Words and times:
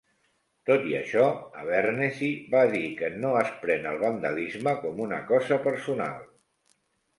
Tot 0.69 0.85
i 0.91 0.95
això, 0.99 1.25
Abernethy 1.63 2.29
va 2.55 2.63
dir 2.73 2.81
que 3.03 3.11
no 3.27 3.35
es 3.43 3.53
pren 3.67 3.87
el 3.93 4.01
vandalisme 4.07 4.77
com 4.83 5.07
una 5.09 5.23
cosa 5.31 5.63
personal. 5.71 6.21